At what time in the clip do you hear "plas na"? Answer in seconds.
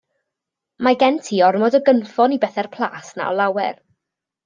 2.79-3.33